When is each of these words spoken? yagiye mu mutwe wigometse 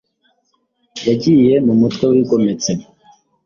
yagiye 1.07 1.53
mu 1.65 1.73
mutwe 1.81 2.03
wigometse 2.11 2.71